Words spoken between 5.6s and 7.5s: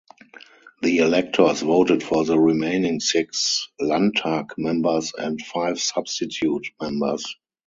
substitute members.